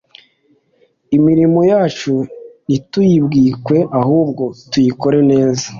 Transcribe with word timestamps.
Imirimo 1.17 1.59
yacu 1.71 2.13
ntituyibwike 2.67 3.77
ahubwo 3.99 4.43
tuyikore 4.71 5.19
neza 5.31 5.65